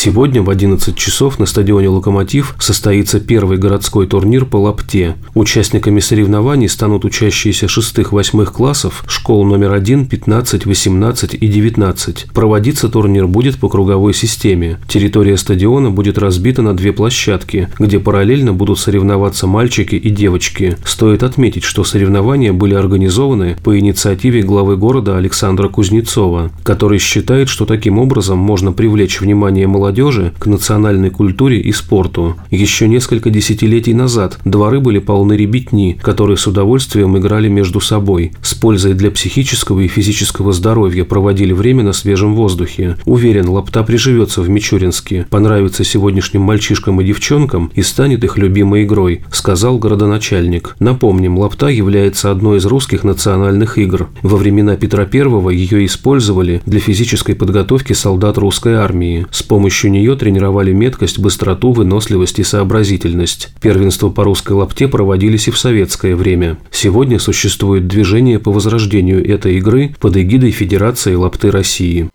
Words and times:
Сегодня 0.00 0.42
в 0.42 0.48
11 0.48 0.94
часов 0.94 1.40
на 1.40 1.46
стадионе 1.46 1.88
«Локомотив» 1.88 2.54
состоится 2.60 3.18
первый 3.18 3.58
городской 3.58 4.06
турнир 4.06 4.44
по 4.44 4.58
лапте. 4.58 5.16
Участниками 5.34 5.98
соревнований 5.98 6.68
станут 6.68 7.04
учащиеся 7.04 7.66
6-8 7.66 8.46
классов 8.46 9.02
школ 9.08 9.44
номер 9.44 9.72
1, 9.72 10.06
15, 10.06 10.66
18 10.66 11.34
и 11.34 11.48
19. 11.48 12.26
Проводиться 12.32 12.88
турнир 12.88 13.26
будет 13.26 13.58
по 13.58 13.68
круговой 13.68 14.14
системе. 14.14 14.78
Территория 14.86 15.36
стадиона 15.36 15.90
будет 15.90 16.16
разбита 16.16 16.62
на 16.62 16.76
две 16.76 16.92
площадки, 16.92 17.68
где 17.80 17.98
параллельно 17.98 18.52
будут 18.52 18.78
соревноваться 18.78 19.48
мальчики 19.48 19.96
и 19.96 20.10
девочки. 20.10 20.76
Стоит 20.84 21.24
отметить, 21.24 21.64
что 21.64 21.82
соревнования 21.82 22.52
были 22.52 22.74
организованы 22.74 23.56
по 23.64 23.76
инициативе 23.76 24.42
главы 24.42 24.76
города 24.76 25.16
Александра 25.16 25.68
Кузнецова, 25.68 26.52
который 26.62 27.00
считает, 27.00 27.48
что 27.48 27.66
таким 27.66 27.98
образом 27.98 28.38
можно 28.38 28.70
привлечь 28.70 29.20
внимание 29.20 29.66
молодых 29.66 29.87
молодежи 29.88 30.34
к 30.38 30.46
национальной 30.46 31.08
культуре 31.08 31.60
и 31.60 31.72
спорту. 31.72 32.36
Еще 32.50 32.88
несколько 32.88 33.30
десятилетий 33.30 33.94
назад 33.94 34.38
дворы 34.44 34.80
были 34.80 34.98
полны 34.98 35.32
ребятни, 35.32 35.98
которые 36.02 36.36
с 36.36 36.46
удовольствием 36.46 37.16
играли 37.16 37.48
между 37.48 37.80
собой, 37.80 38.32
с 38.42 38.52
пользой 38.52 38.92
для 38.92 39.10
психического 39.10 39.80
и 39.80 39.88
физического 39.88 40.52
здоровья 40.52 41.04
проводили 41.04 41.54
время 41.54 41.84
на 41.84 41.94
свежем 41.94 42.34
воздухе. 42.34 42.98
Уверен, 43.06 43.48
лапта 43.48 43.82
приживется 43.82 44.42
в 44.42 44.50
Мичуринске, 44.50 45.26
понравится 45.30 45.84
сегодняшним 45.84 46.42
мальчишкам 46.42 47.00
и 47.00 47.04
девчонкам 47.04 47.70
и 47.74 47.80
станет 47.80 48.24
их 48.24 48.36
любимой 48.36 48.84
игрой, 48.84 49.22
сказал 49.32 49.78
городоначальник. 49.78 50.76
Напомним, 50.80 51.38
лапта 51.38 51.68
является 51.68 52.30
одной 52.30 52.58
из 52.58 52.66
русских 52.66 53.04
национальных 53.04 53.78
игр. 53.78 54.10
Во 54.22 54.36
времена 54.36 54.76
Петра 54.76 55.08
I 55.10 55.54
ее 55.54 55.86
использовали 55.86 56.60
для 56.66 56.78
физической 56.78 57.34
подготовки 57.34 57.94
солдат 57.94 58.36
русской 58.36 58.74
армии. 58.74 59.26
С 59.30 59.42
помощью 59.42 59.77
помощью 59.78 59.92
нее 59.92 60.16
тренировали 60.16 60.72
меткость, 60.72 61.20
быстроту, 61.20 61.70
выносливость 61.70 62.40
и 62.40 62.42
сообразительность. 62.42 63.50
Первенства 63.60 64.08
по 64.08 64.24
русской 64.24 64.54
лапте 64.54 64.88
проводились 64.88 65.46
и 65.46 65.52
в 65.52 65.58
советское 65.58 66.16
время. 66.16 66.58
Сегодня 66.72 67.20
существует 67.20 67.86
движение 67.86 68.40
по 68.40 68.50
возрождению 68.50 69.24
этой 69.24 69.58
игры 69.58 69.94
под 70.00 70.16
эгидой 70.16 70.50
Федерации 70.50 71.14
лапты 71.14 71.52
России. 71.52 72.10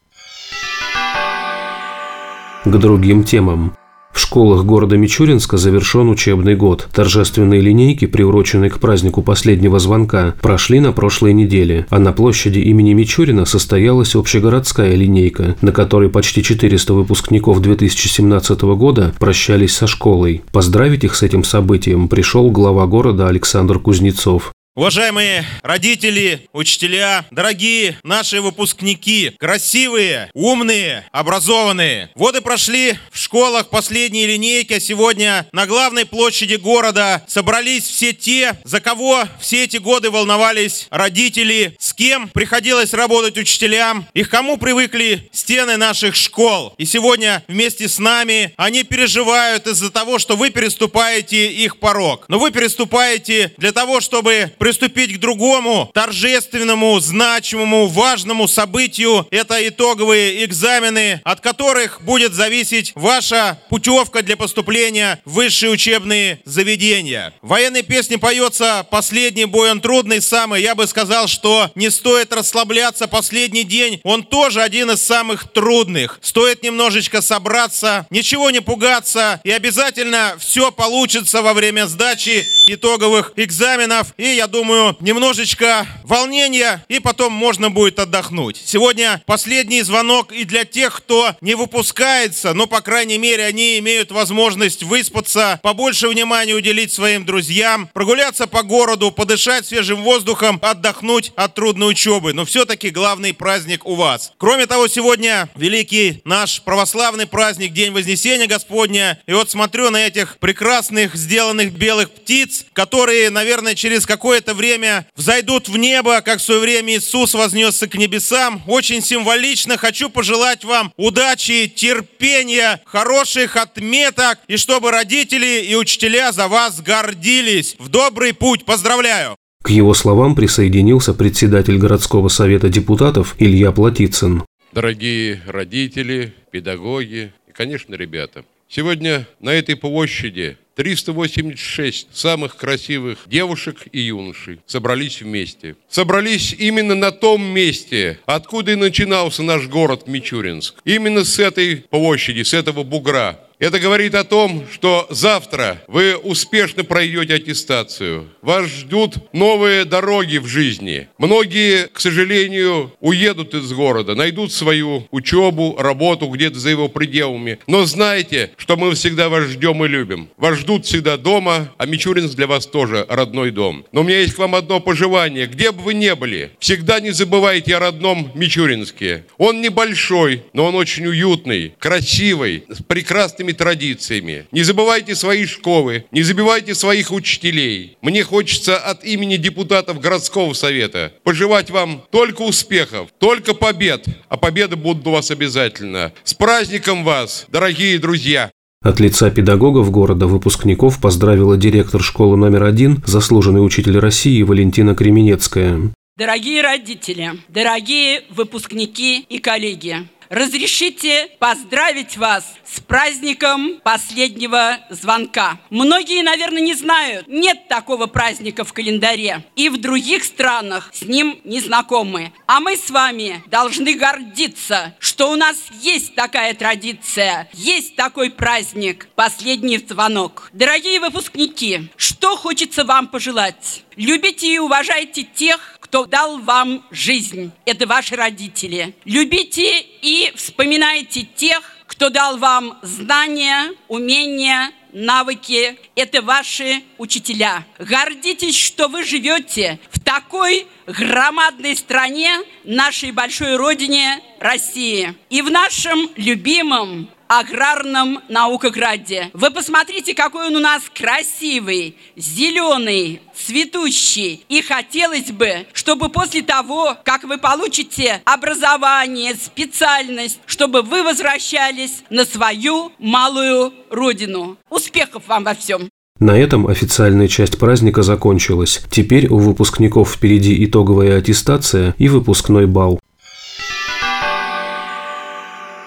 К 2.65 2.77
другим 2.77 3.23
темам. 3.23 3.73
В 4.13 4.19
школах 4.19 4.63
города 4.63 4.95
Мичуринска 4.95 5.57
завершен 5.57 6.07
учебный 6.07 6.55
год. 6.55 6.87
Торжественные 6.93 7.61
линейки, 7.61 8.05
приуроченные 8.05 8.69
к 8.69 8.77
празднику 8.77 9.23
последнего 9.23 9.79
звонка, 9.79 10.35
прошли 10.39 10.79
на 10.79 10.91
прошлой 10.91 11.33
неделе, 11.33 11.87
а 11.89 11.97
на 11.97 12.13
площади 12.13 12.59
имени 12.59 12.93
Мичурина 12.93 13.45
состоялась 13.45 14.15
общегородская 14.15 14.93
линейка, 14.93 15.55
на 15.61 15.71
которой 15.71 16.09
почти 16.09 16.43
400 16.43 16.93
выпускников 16.93 17.59
2017 17.59 18.61
года 18.61 19.13
прощались 19.17 19.75
со 19.75 19.87
школой. 19.87 20.43
Поздравить 20.51 21.03
их 21.03 21.15
с 21.15 21.23
этим 21.23 21.43
событием 21.43 22.07
пришел 22.07 22.51
глава 22.51 22.85
города 22.85 23.27
Александр 23.27 23.79
Кузнецов. 23.79 24.53
Уважаемые 24.75 25.45
родители, 25.61 26.49
учителя, 26.51 27.27
дорогие 27.29 27.95
наши 28.01 28.41
выпускники, 28.41 29.29
красивые, 29.37 30.31
умные, 30.33 31.05
образованные. 31.11 32.09
Вот 32.15 32.35
и 32.35 32.41
прошли 32.41 32.97
в 33.11 33.19
школах 33.19 33.69
последние 33.69 34.25
линейки, 34.25 34.73
а 34.73 34.79
сегодня 34.79 35.47
на 35.51 35.67
главной 35.67 36.07
площади 36.07 36.55
города 36.55 37.23
собрались 37.27 37.83
все 37.83 38.13
те, 38.13 38.57
за 38.63 38.79
кого 38.79 39.25
все 39.39 39.65
эти 39.65 39.77
годы 39.77 40.09
волновались 40.09 40.87
родители, 40.89 41.75
с 41.77 41.93
кем 41.93 42.27
приходилось 42.29 42.93
работать 42.93 43.37
учителям 43.37 44.07
и 44.15 44.23
к 44.23 44.29
кому 44.29 44.57
привыкли 44.57 45.29
стены 45.31 45.77
наших 45.77 46.15
школ. 46.15 46.73
И 46.79 46.85
сегодня 46.85 47.43
вместе 47.47 47.87
с 47.87 47.99
нами 47.99 48.55
они 48.57 48.81
переживают 48.81 49.67
из-за 49.67 49.91
того, 49.91 50.17
что 50.17 50.35
вы 50.35 50.49
переступаете 50.49 51.51
их 51.51 51.77
порог. 51.77 52.25
Но 52.27 52.39
вы 52.39 52.49
переступаете 52.49 53.53
для 53.57 53.71
того, 53.71 54.01
чтобы 54.01 54.51
приступить 54.63 55.17
к 55.17 55.19
другому 55.19 55.91
торжественному, 55.93 56.97
значимому, 57.01 57.87
важному 57.87 58.47
событию. 58.47 59.27
Это 59.29 59.67
итоговые 59.67 60.45
экзамены, 60.45 61.19
от 61.25 61.41
которых 61.41 62.01
будет 62.01 62.33
зависеть 62.33 62.93
ваша 62.95 63.59
путевка 63.67 64.21
для 64.21 64.37
поступления 64.37 65.19
в 65.25 65.33
высшие 65.33 65.69
учебные 65.69 66.39
заведения. 66.45 67.33
В 67.41 67.49
военной 67.49 67.83
песне 67.83 68.17
поется 68.17 68.87
«Последний 68.89 69.43
бой, 69.43 69.69
он 69.69 69.81
трудный 69.81 70.21
самый». 70.21 70.61
Я 70.61 70.75
бы 70.75 70.87
сказал, 70.87 71.27
что 71.27 71.69
не 71.75 71.89
стоит 71.89 72.31
расслабляться 72.31 73.09
последний 73.09 73.65
день. 73.65 73.99
Он 74.05 74.23
тоже 74.23 74.61
один 74.61 74.91
из 74.91 75.01
самых 75.01 75.51
трудных. 75.51 76.19
Стоит 76.21 76.63
немножечко 76.63 77.19
собраться, 77.21 78.07
ничего 78.09 78.49
не 78.49 78.61
пугаться, 78.61 79.41
и 79.43 79.51
обязательно 79.51 80.37
все 80.39 80.71
получится 80.71 81.41
во 81.41 81.53
время 81.53 81.87
сдачи 81.87 82.45
итоговых 82.67 83.33
экзаменов. 83.35 84.13
И 84.15 84.23
я 84.23 84.47
думаю, 84.53 84.95
немножечко 84.99 85.87
волнения, 86.03 86.85
и 86.87 86.99
потом 86.99 87.33
можно 87.33 87.71
будет 87.71 87.97
отдохнуть. 87.97 88.61
Сегодня 88.63 89.19
последний 89.25 89.81
звонок 89.81 90.31
и 90.31 90.43
для 90.43 90.63
тех, 90.63 90.95
кто 90.95 91.35
не 91.41 91.55
выпускается, 91.55 92.53
но, 92.53 92.67
по 92.67 92.81
крайней 92.81 93.17
мере, 93.17 93.45
они 93.45 93.79
имеют 93.79 94.11
возможность 94.11 94.83
выспаться, 94.83 95.59
побольше 95.63 96.07
внимания 96.07 96.53
уделить 96.53 96.93
своим 96.93 97.25
друзьям, 97.25 97.89
прогуляться 97.93 98.45
по 98.45 98.61
городу, 98.61 99.09
подышать 99.09 99.65
свежим 99.65 100.03
воздухом, 100.03 100.59
отдохнуть 100.61 101.31
от 101.35 101.55
трудной 101.55 101.89
учебы. 101.89 102.33
Но 102.33 102.45
все-таки 102.45 102.91
главный 102.91 103.33
праздник 103.33 103.87
у 103.87 103.95
вас. 103.95 104.33
Кроме 104.37 104.67
того, 104.67 104.87
сегодня 104.87 105.49
великий 105.55 106.21
наш 106.25 106.61
православный 106.61 107.25
праздник, 107.25 107.73
День 107.73 107.91
Вознесения 107.91 108.45
Господня. 108.45 109.19
И 109.25 109.33
вот 109.33 109.49
смотрю 109.49 109.89
на 109.89 110.05
этих 110.05 110.37
прекрасных 110.37 111.15
сделанных 111.15 111.73
белых 111.73 112.11
птиц, 112.11 112.65
которые, 112.73 113.31
наверное, 113.31 113.73
через 113.73 114.05
какое-то 114.05 114.42
это 114.43 114.53
время 114.53 115.07
взойдут 115.15 115.69
в 115.69 115.77
небо, 115.77 116.19
как 116.19 116.39
в 116.39 116.41
свое 116.41 116.59
время 116.59 116.97
Иисус 116.97 117.33
вознесся 117.33 117.87
к 117.87 117.95
небесам. 117.95 118.61
Очень 118.67 119.01
символично 119.01 119.77
хочу 119.77 120.09
пожелать 120.09 120.65
вам 120.65 120.91
удачи, 120.97 121.67
терпения, 121.67 122.81
хороших 122.85 123.55
отметок, 123.55 124.39
и 124.49 124.57
чтобы 124.57 124.91
родители 124.91 125.63
и 125.65 125.75
учителя 125.75 126.33
за 126.33 126.49
вас 126.49 126.81
гордились. 126.81 127.75
В 127.79 127.87
добрый 127.87 128.33
путь. 128.33 128.65
Поздравляю! 128.65 129.37
К 129.63 129.69
его 129.69 129.93
словам 129.93 130.35
присоединился 130.35 131.13
председатель 131.13 131.77
городского 131.77 132.27
совета 132.27 132.67
депутатов 132.67 133.35
Илья 133.39 133.71
Платицын. 133.71 134.43
Дорогие 134.73 135.41
родители, 135.47 136.33
педагоги 136.51 137.31
и, 137.47 137.51
конечно, 137.53 137.95
ребята, 137.95 138.43
сегодня 138.73 139.27
на 139.39 139.51
этой 139.51 139.75
площади 139.75 140.57
386 140.75 142.07
самых 142.11 142.55
красивых 142.57 143.19
девушек 143.27 143.77
и 143.91 143.99
юношей 143.99 144.59
собрались 144.65 145.21
вместе. 145.21 145.75
Собрались 145.87 146.53
именно 146.57 146.95
на 146.95 147.11
том 147.11 147.43
месте, 147.43 148.19
откуда 148.25 148.71
и 148.71 148.75
начинался 148.75 149.43
наш 149.43 149.67
город 149.67 150.07
Мичуринск. 150.07 150.75
Именно 150.85 151.23
с 151.23 151.37
этой 151.37 151.77
площади, 151.77 152.41
с 152.41 152.53
этого 152.53 152.83
бугра. 152.83 153.39
Это 153.63 153.79
говорит 153.79 154.13
о 154.13 154.25
том, 154.25 154.65
что 154.69 155.07
завтра 155.09 155.81
вы 155.87 156.17
успешно 156.17 156.83
пройдете 156.83 157.35
аттестацию. 157.35 158.27
Вас 158.41 158.65
ждут 158.65 159.31
новые 159.31 159.85
дороги 159.85 160.35
в 160.35 160.47
жизни. 160.47 161.07
Многие, 161.17 161.87
к 161.87 162.01
сожалению, 162.01 162.91
уедут 162.99 163.53
из 163.53 163.71
города, 163.71 164.15
найдут 164.15 164.51
свою 164.51 165.07
учебу, 165.11 165.77
работу 165.79 166.27
где-то 166.27 166.59
за 166.59 166.71
его 166.71 166.89
пределами. 166.89 167.57
Но 167.65 167.85
знайте, 167.85 168.51
что 168.57 168.75
мы 168.75 168.93
всегда 168.95 169.29
вас 169.29 169.45
ждем 169.45 169.85
и 169.85 169.87
любим. 169.87 170.27
Вас 170.35 170.57
ждут 170.57 170.85
всегда 170.85 171.15
дома, 171.15 171.73
а 171.77 171.85
Мичуринск 171.85 172.35
для 172.35 172.47
вас 172.47 172.67
тоже 172.67 173.05
родной 173.07 173.51
дом. 173.51 173.85
Но 173.93 174.01
у 174.01 174.03
меня 174.03 174.19
есть 174.19 174.33
к 174.33 174.39
вам 174.39 174.55
одно 174.55 174.81
пожелание. 174.81 175.47
Где 175.47 175.71
бы 175.71 175.83
вы 175.83 175.93
ни 175.93 176.11
были, 176.11 176.51
всегда 176.59 176.99
не 176.99 177.11
забывайте 177.11 177.77
о 177.77 177.79
родном 177.79 178.29
Мичуринске. 178.35 179.23
Он 179.37 179.61
небольшой, 179.61 180.43
но 180.51 180.65
он 180.65 180.75
очень 180.75 181.07
уютный, 181.07 181.73
красивый, 181.79 182.65
с 182.67 182.83
прекрасными 182.83 183.52
традициями. 183.53 184.47
Не 184.51 184.63
забывайте 184.63 185.15
свои 185.15 185.45
школы, 185.45 186.05
не 186.11 186.23
забывайте 186.23 186.75
своих 186.75 187.11
учителей. 187.11 187.97
Мне 188.01 188.23
хочется 188.23 188.77
от 188.77 189.03
имени 189.03 189.37
депутатов 189.37 189.99
городского 189.99 190.53
совета 190.53 191.13
пожелать 191.23 191.69
вам 191.69 192.03
только 192.11 192.41
успехов, 192.41 193.09
только 193.19 193.53
побед, 193.53 194.05
а 194.29 194.37
победы 194.37 194.75
будут 194.75 195.07
у 195.07 195.11
вас 195.11 195.31
обязательно. 195.31 196.13
С 196.23 196.33
праздником 196.33 197.03
вас, 197.03 197.45
дорогие 197.49 197.99
друзья! 197.99 198.51
От 198.83 198.99
лица 198.99 199.31
педагогов 199.31 199.91
города 199.91 200.27
выпускников 200.27 200.99
поздравила 200.99 201.55
директор 201.55 202.03
школы 202.03 202.35
номер 202.35 202.63
один, 202.63 203.01
заслуженный 203.05 203.65
учитель 203.65 203.97
России 203.97 204.41
Валентина 204.43 204.93
Кременецкая. 204.93 205.93
Дорогие 206.15 206.61
родители, 206.61 207.31
дорогие 207.47 208.21
выпускники 208.29 209.21
и 209.21 209.39
коллеги, 209.39 210.07
разрешите 210.29 211.29
поздравить 211.39 212.17
вас 212.17 212.45
с 212.65 212.79
праздником 212.79 213.79
последнего 213.83 214.79
звонка. 214.89 215.59
Многие, 215.69 216.23
наверное, 216.23 216.61
не 216.61 216.73
знают, 216.73 217.27
нет 217.27 217.67
такого 217.67 218.07
праздника 218.07 218.63
в 218.63 218.73
календаре. 218.73 219.45
И 219.55 219.69
в 219.69 219.79
других 219.79 220.23
странах 220.23 220.89
с 220.93 221.03
ним 221.03 221.39
не 221.43 221.59
знакомы. 221.59 222.33
А 222.47 222.59
мы 222.59 222.77
с 222.77 222.89
вами 222.89 223.43
должны 223.47 223.93
гордиться, 223.93 224.95
что 224.99 225.31
у 225.31 225.35
нас 225.35 225.57
есть 225.81 226.15
такая 226.15 226.53
традиция, 226.53 227.49
есть 227.53 227.95
такой 227.95 228.31
праздник– 228.31 229.07
последний 229.15 229.77
звонок. 229.77 230.49
Дорогие 230.53 230.99
выпускники, 230.99 231.89
что 231.95 232.35
хочется 232.35 232.83
вам 232.83 233.07
пожелать? 233.07 233.83
Любите 233.95 234.47
и 234.47 234.59
уважайте 234.59 235.23
тех, 235.23 235.72
кто 235.93 236.07
дал 236.07 236.39
вам 236.39 236.83
жизнь. 236.89 237.51
Это 237.65 237.85
ваши 237.85 238.15
родители. 238.15 238.95
Любите 239.05 239.79
и 240.01 240.33
вспоминайте 240.35 241.21
тех, 241.21 241.61
кто 241.85 242.09
дал 242.09 242.39
вам 242.39 242.79
знания, 242.81 243.71
умения, 243.87 244.71
навыки. 244.91 245.77
Это 245.95 246.23
ваши 246.23 246.81
учителя. 246.97 247.63
Гордитесь, 247.77 248.57
что 248.57 248.87
вы 248.87 249.03
живете 249.03 249.79
в 249.91 249.99
такой 249.99 250.65
громадной 250.87 251.75
стране, 251.75 252.39
нашей 252.63 253.11
большой 253.11 253.55
родине 253.55 254.19
России. 254.39 255.13
И 255.29 255.43
в 255.43 255.51
нашем 255.51 256.09
любимом 256.15 257.07
аграрном 257.39 258.19
наукограде. 258.29 259.29
Вы 259.33 259.51
посмотрите, 259.51 260.13
какой 260.13 260.47
он 260.47 260.55
у 260.55 260.59
нас 260.59 260.83
красивый, 260.93 261.95
зеленый, 262.15 263.21
цветущий. 263.35 264.45
И 264.49 264.61
хотелось 264.61 265.31
бы, 265.31 265.65
чтобы 265.73 266.09
после 266.09 266.41
того, 266.41 266.97
как 267.03 267.23
вы 267.23 267.37
получите 267.37 268.21
образование, 268.25 269.35
специальность, 269.35 270.39
чтобы 270.45 270.81
вы 270.81 271.03
возвращались 271.03 272.03
на 272.09 272.25
свою 272.25 272.91
малую 272.99 273.73
родину. 273.89 274.57
Успехов 274.69 275.23
вам 275.27 275.43
во 275.43 275.53
всем! 275.53 275.89
На 276.19 276.37
этом 276.37 276.67
официальная 276.67 277.27
часть 277.27 277.57
праздника 277.57 278.03
закончилась. 278.03 278.81
Теперь 278.89 279.27
у 279.27 279.39
выпускников 279.39 280.11
впереди 280.13 280.63
итоговая 280.63 281.17
аттестация 281.17 281.95
и 281.97 282.07
выпускной 282.07 282.67
бал. 282.67 282.99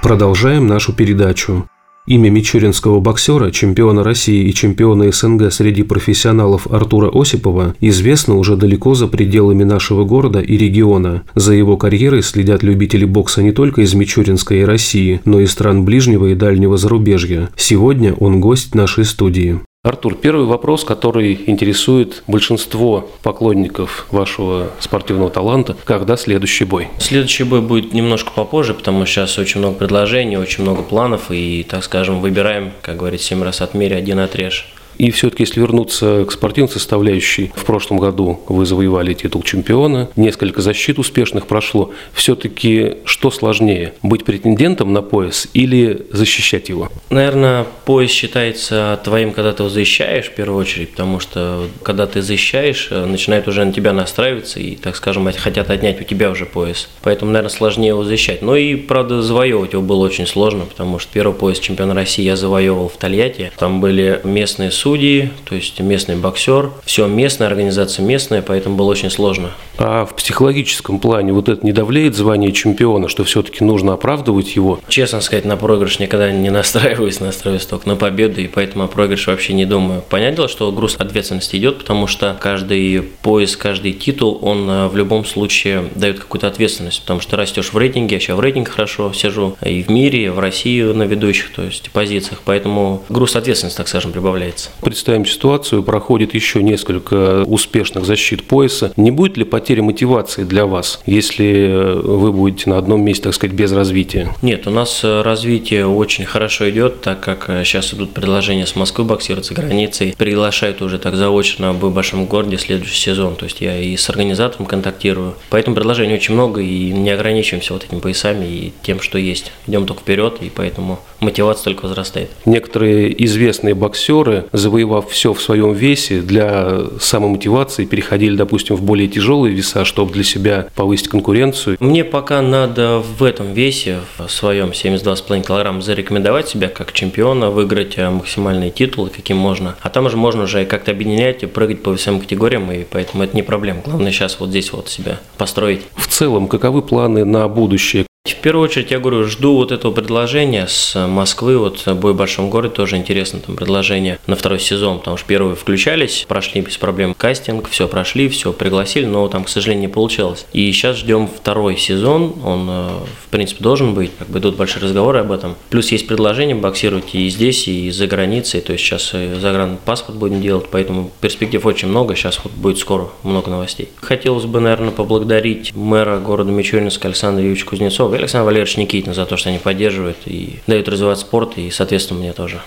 Продолжаем 0.06 0.68
нашу 0.68 0.92
передачу. 0.92 1.68
Имя 2.06 2.30
мичуринского 2.30 3.00
боксера, 3.00 3.50
чемпиона 3.50 4.04
России 4.04 4.48
и 4.48 4.54
чемпиона 4.54 5.10
СНГ 5.10 5.52
среди 5.52 5.82
профессионалов 5.82 6.68
Артура 6.68 7.10
Осипова 7.12 7.74
известно 7.80 8.36
уже 8.36 8.54
далеко 8.54 8.94
за 8.94 9.08
пределами 9.08 9.64
нашего 9.64 10.04
города 10.04 10.38
и 10.38 10.56
региона. 10.56 11.24
За 11.34 11.54
его 11.54 11.76
карьерой 11.76 12.22
следят 12.22 12.62
любители 12.62 13.04
бокса 13.04 13.42
не 13.42 13.50
только 13.50 13.82
из 13.82 13.94
Мичуринской 13.94 14.64
России, 14.64 15.20
но 15.24 15.40
и 15.40 15.46
стран 15.46 15.84
ближнего 15.84 16.26
и 16.26 16.36
дальнего 16.36 16.76
зарубежья. 16.76 17.50
Сегодня 17.56 18.14
он 18.14 18.40
гость 18.40 18.76
нашей 18.76 19.04
студии. 19.04 19.58
Артур, 19.86 20.16
первый 20.16 20.46
вопрос, 20.46 20.82
который 20.84 21.44
интересует 21.46 22.24
большинство 22.26 23.08
поклонников 23.22 24.08
вашего 24.10 24.72
спортивного 24.80 25.30
таланта. 25.30 25.76
Когда 25.84 26.16
следующий 26.16 26.64
бой? 26.64 26.88
Следующий 26.98 27.44
бой 27.44 27.60
будет 27.60 27.94
немножко 27.94 28.32
попозже, 28.32 28.74
потому 28.74 29.06
что 29.06 29.14
сейчас 29.14 29.38
очень 29.38 29.60
много 29.60 29.76
предложений, 29.76 30.38
очень 30.38 30.64
много 30.64 30.82
планов, 30.82 31.30
и, 31.30 31.62
так 31.62 31.84
скажем, 31.84 32.20
выбираем, 32.20 32.72
как 32.82 32.96
говорит, 32.96 33.20
семь 33.20 33.44
раз 33.44 33.60
отмери, 33.60 33.94
один 33.94 34.18
отрежь. 34.18 34.74
И 34.98 35.10
все-таки, 35.10 35.42
если 35.42 35.60
вернуться 35.60 36.24
к 36.26 36.32
спортивной 36.32 36.70
составляющей, 36.70 37.52
в 37.54 37.64
прошлом 37.64 37.98
году 37.98 38.40
вы 38.48 38.66
завоевали 38.66 39.14
титул 39.14 39.42
чемпиона, 39.42 40.08
несколько 40.16 40.62
защит 40.62 40.98
успешных 40.98 41.46
прошло. 41.46 41.92
Все-таки 42.12 42.94
что 43.04 43.30
сложнее, 43.30 43.94
быть 44.02 44.24
претендентом 44.24 44.92
на 44.92 45.02
пояс 45.02 45.48
или 45.52 46.06
защищать 46.10 46.68
его? 46.68 46.90
Наверное, 47.10 47.66
пояс 47.84 48.10
считается 48.10 48.98
твоим, 49.04 49.32
когда 49.32 49.52
ты 49.52 49.62
его 49.62 49.70
защищаешь, 49.70 50.26
в 50.26 50.34
первую 50.34 50.60
очередь, 50.60 50.90
потому 50.90 51.20
что 51.20 51.68
когда 51.82 52.06
ты 52.06 52.22
защищаешь, 52.22 52.88
э, 52.90 53.04
начинает 53.04 53.48
уже 53.48 53.64
на 53.64 53.72
тебя 53.72 53.92
настраиваться 53.92 54.60
и, 54.60 54.76
так 54.76 54.96
скажем, 54.96 55.30
хотят 55.36 55.70
отнять 55.70 56.00
у 56.00 56.04
тебя 56.04 56.30
уже 56.30 56.46
пояс. 56.46 56.88
Поэтому, 57.02 57.30
наверное, 57.30 57.54
сложнее 57.54 57.88
его 57.88 58.04
защищать. 58.04 58.42
Но 58.42 58.56
и, 58.56 58.76
правда, 58.76 59.22
завоевывать 59.22 59.72
его 59.72 59.82
было 59.82 60.04
очень 60.04 60.26
сложно, 60.26 60.64
потому 60.64 60.98
что 60.98 61.12
первый 61.12 61.34
пояс 61.34 61.58
чемпиона 61.58 61.94
России 61.94 62.22
я 62.22 62.36
завоевывал 62.36 62.88
в 62.88 62.96
Тольятти. 62.96 63.52
Там 63.58 63.80
были 63.80 64.20
местные 64.24 64.70
судьи, 64.86 65.30
то 65.44 65.56
есть 65.56 65.80
местный 65.80 66.14
боксер. 66.14 66.70
Все 66.84 67.08
местная 67.08 67.48
организация 67.48 68.04
местная, 68.04 68.40
поэтому 68.40 68.76
было 68.76 68.92
очень 68.92 69.10
сложно. 69.10 69.50
А 69.78 70.06
в 70.06 70.14
психологическом 70.14 71.00
плане 71.00 71.32
вот 71.32 71.48
это 71.48 71.66
не 71.66 71.72
давляет 71.72 72.14
звание 72.14 72.52
чемпиона, 72.52 73.08
что 73.08 73.24
все-таки 73.24 73.64
нужно 73.64 73.94
оправдывать 73.94 74.54
его? 74.54 74.78
Честно 74.88 75.20
сказать, 75.20 75.44
на 75.44 75.56
проигрыш 75.56 75.98
никогда 75.98 76.30
не 76.30 76.50
настраиваюсь, 76.60 77.18
настраиваюсь 77.18 77.66
только 77.66 77.88
на 77.88 77.96
победу, 77.96 78.40
и 78.40 78.46
поэтому 78.46 78.84
о 78.84 78.86
проигрыше 78.86 79.32
вообще 79.32 79.54
не 79.54 79.64
думаю. 79.64 80.04
Понятное 80.08 80.36
дело, 80.36 80.48
что 80.48 80.70
груз 80.70 80.94
ответственности 81.00 81.56
идет, 81.56 81.78
потому 81.78 82.06
что 82.06 82.36
каждый 82.40 83.02
пояс, 83.22 83.56
каждый 83.56 83.92
титул, 83.92 84.38
он 84.40 84.70
э, 84.70 84.86
в 84.86 84.96
любом 84.96 85.24
случае 85.24 85.86
дает 85.96 86.20
какую-то 86.20 86.46
ответственность, 86.46 87.00
потому 87.00 87.18
что 87.20 87.36
растешь 87.36 87.72
в 87.72 87.76
рейтинге, 87.76 88.16
я 88.16 88.20
сейчас 88.20 88.36
в 88.36 88.40
рейтинге 88.40 88.70
хорошо 88.70 89.12
сижу, 89.12 89.56
и 89.64 89.82
в 89.82 89.90
мире, 89.90 90.26
и 90.26 90.28
в 90.28 90.38
России 90.38 90.82
на 90.82 91.02
ведущих, 91.02 91.52
то 91.52 91.62
есть 91.62 91.90
позициях, 91.90 92.42
поэтому 92.44 93.02
груз 93.08 93.34
ответственности, 93.34 93.78
так 93.78 93.88
скажем, 93.88 94.12
прибавляется. 94.12 94.70
Представим 94.82 95.26
ситуацию, 95.26 95.82
проходит 95.82 96.34
еще 96.34 96.62
несколько 96.62 97.42
успешных 97.44 98.04
защит 98.04 98.44
пояса. 98.44 98.92
Не 98.96 99.10
будет 99.10 99.36
ли 99.36 99.44
потеря 99.44 99.82
мотивации 99.82 100.44
для 100.44 100.66
вас, 100.66 101.00
если 101.06 101.94
вы 101.94 102.32
будете 102.32 102.70
на 102.70 102.78
одном 102.78 103.02
месте, 103.02 103.24
так 103.24 103.34
сказать, 103.34 103.54
без 103.54 103.72
развития? 103.72 104.32
Нет, 104.42 104.66
у 104.66 104.70
нас 104.70 105.02
э, 105.02 105.22
развитие 105.22 105.86
очень 105.86 106.24
хорошо 106.24 106.68
идет, 106.70 107.00
так 107.00 107.20
как 107.20 107.50
сейчас 107.64 107.94
идут 107.94 108.12
предложения 108.12 108.66
с 108.66 108.76
Москвы 108.76 109.04
боксировать 109.04 109.46
за 109.46 109.54
границей. 109.54 110.14
Приглашают 110.16 110.82
уже 110.82 110.98
так 110.98 111.16
заочно 111.16 111.72
в 111.72 111.92
большом 111.92 112.26
городе 112.26 112.58
следующий 112.58 112.98
сезон. 112.98 113.36
То 113.36 113.44
есть 113.44 113.60
я 113.60 113.78
и 113.78 113.96
с 113.96 114.08
организатором 114.08 114.66
контактирую. 114.66 115.34
Поэтому 115.50 115.74
предложений 115.74 116.14
очень 116.14 116.34
много 116.34 116.60
и 116.60 116.92
не 116.92 117.10
ограничиваемся 117.10 117.72
вот 117.72 117.84
этими 117.84 118.00
поясами 118.00 118.44
и 118.46 118.72
тем, 118.82 119.00
что 119.00 119.18
есть. 119.18 119.52
Идем 119.66 119.86
только 119.86 120.02
вперед, 120.02 120.38
и 120.40 120.50
поэтому 120.50 121.00
мотивация 121.20 121.64
только 121.64 121.86
возрастает. 121.86 122.30
Некоторые 122.44 123.24
известные 123.24 123.74
боксеры, 123.74 124.46
завоевав 124.66 125.08
все 125.10 125.32
в 125.32 125.40
своем 125.40 125.74
весе, 125.74 126.20
для 126.22 126.80
самомотивации 126.98 127.84
переходили, 127.84 128.34
допустим, 128.34 128.74
в 128.74 128.82
более 128.82 129.06
тяжелые 129.06 129.54
веса, 129.54 129.84
чтобы 129.84 130.12
для 130.12 130.24
себя 130.24 130.66
повысить 130.74 131.06
конкуренцию. 131.06 131.76
Мне 131.78 132.02
пока 132.02 132.42
надо 132.42 132.98
в 132.98 133.22
этом 133.22 133.52
весе, 133.52 134.00
в 134.18 134.28
своем 134.28 134.70
72,5 134.70 135.42
кг, 135.44 135.82
зарекомендовать 135.82 136.48
себя 136.48 136.66
как 136.68 136.92
чемпиона, 136.92 137.50
выиграть 137.50 137.96
э, 137.96 138.10
максимальные 138.10 138.72
титулы, 138.72 139.10
каким 139.10 139.36
можно. 139.36 139.76
А 139.82 139.88
там 139.88 140.06
уже 140.06 140.16
можно 140.16 140.42
уже 140.42 140.64
как-то 140.64 140.90
объединять 140.90 141.44
и 141.44 141.46
прыгать 141.46 141.84
по 141.84 141.94
всем 141.94 142.18
категориям, 142.18 142.72
и 142.72 142.82
поэтому 142.82 143.22
это 143.22 143.36
не 143.36 143.42
проблема. 143.42 143.82
Главное 143.84 144.10
сейчас 144.10 144.40
вот 144.40 144.48
здесь 144.48 144.72
вот 144.72 144.88
себя 144.88 145.20
построить. 145.38 145.82
В 145.94 146.08
целом, 146.08 146.48
каковы 146.48 146.82
планы 146.82 147.24
на 147.24 147.46
будущее? 147.46 148.04
В 148.32 148.40
первую 148.40 148.64
очередь, 148.64 148.90
я 148.90 148.98
говорю, 148.98 149.24
жду 149.24 149.54
вот 149.54 149.72
этого 149.72 149.92
предложения 149.92 150.66
с 150.66 151.06
Москвы, 151.06 151.58
вот 151.58 151.86
«Бой 151.86 152.12
в 152.12 152.16
большом 152.16 152.50
городе» 152.50 152.74
тоже 152.74 152.96
интересно, 152.96 153.40
там 153.40 153.56
предложение 153.56 154.18
на 154.26 154.36
второй 154.36 154.58
сезон, 154.58 154.98
потому 154.98 155.16
что 155.16 155.26
первые 155.26 155.56
включались, 155.56 156.24
прошли 156.28 156.60
без 156.60 156.76
проблем 156.76 157.14
кастинг, 157.14 157.68
все 157.68 157.88
прошли, 157.88 158.28
все 158.28 158.52
пригласили, 158.52 159.04
но 159.04 159.28
там, 159.28 159.44
к 159.44 159.48
сожалению, 159.48 159.88
не 159.88 159.92
получилось. 159.92 160.46
И 160.52 160.70
сейчас 160.72 160.96
ждем 160.96 161.28
второй 161.28 161.76
сезон, 161.76 162.34
он, 162.44 162.66
э, 162.68 162.88
в 163.24 163.28
принципе, 163.30 163.62
должен 163.62 163.94
быть, 163.94 164.10
как 164.18 164.28
бы 164.28 164.38
идут 164.38 164.56
большие 164.56 164.82
разговоры 164.82 165.20
об 165.20 165.32
этом. 165.32 165.54
Плюс 165.70 165.92
есть 165.92 166.06
предложение 166.06 166.56
боксировать 166.56 167.14
и 167.14 167.28
здесь, 167.28 167.68
и 167.68 167.90
за 167.90 168.06
границей, 168.06 168.60
то 168.60 168.72
есть 168.72 168.84
сейчас 168.84 169.12
загранпаспорт 169.12 170.18
будем 170.18 170.40
делать, 170.40 170.66
поэтому 170.70 171.10
перспектив 171.20 171.64
очень 171.64 171.88
много, 171.88 172.14
сейчас 172.14 172.40
вот 172.42 172.52
будет 172.52 172.78
скоро 172.78 173.08
много 173.22 173.50
новостей. 173.50 173.88
Хотелось 173.96 174.44
бы, 174.44 174.60
наверное, 174.60 174.90
поблагодарить 174.90 175.74
мэра 175.74 176.18
города 176.18 176.50
Мичуринска 176.50 177.08
Александра 177.08 177.42
Юрьевича 177.42 177.66
Кузнецова, 177.66 178.15
и 178.16 178.18
Александр 178.18 178.46
Валерьевич 178.46 178.76
Никитин 178.76 179.14
за 179.14 179.26
то, 179.26 179.36
что 179.36 179.50
они 179.50 179.58
поддерживают 179.58 180.16
и 180.26 180.60
дают 180.66 180.88
развивать 180.88 181.18
спорт, 181.18 181.58
и, 181.58 181.70
соответственно, 181.70 182.20
мне 182.20 182.32
тоже. 182.32 182.60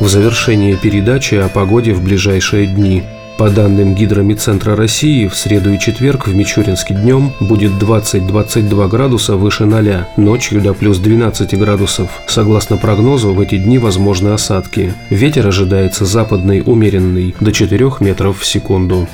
В 0.00 0.10
завершении 0.10 0.74
передачи 0.74 1.34
о 1.34 1.48
погоде 1.48 1.92
в 1.92 2.02
ближайшие 2.02 2.66
дни– 2.66 3.04
по 3.38 3.50
данным 3.50 3.94
Гидромедцентра 3.94 4.74
России, 4.74 5.28
в 5.28 5.36
среду 5.36 5.72
и 5.72 5.78
четверг 5.78 6.26
в 6.26 6.34
Мичуринске 6.34 6.92
днем 6.92 7.32
будет 7.38 7.70
20-22 7.70 8.88
градуса 8.88 9.36
выше 9.36 9.64
0, 9.64 10.06
ночью 10.16 10.60
до 10.60 10.74
плюс 10.74 10.98
12 10.98 11.56
градусов. 11.56 12.10
Согласно 12.26 12.78
прогнозу, 12.78 13.32
в 13.32 13.38
эти 13.38 13.56
дни 13.56 13.78
возможны 13.78 14.30
осадки. 14.30 14.92
Ветер 15.10 15.46
ожидается 15.46 16.04
западный 16.04 16.64
умеренный 16.66 17.36
до 17.38 17.52
4 17.52 17.92
метров 18.00 18.40
в 18.40 18.44
секунду. 18.44 19.06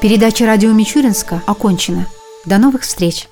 Передача 0.00 0.46
«Радио 0.46 0.72
Мичуринска» 0.72 1.42
окончена. 1.46 2.06
До 2.46 2.56
новых 2.56 2.82
встреч! 2.82 3.29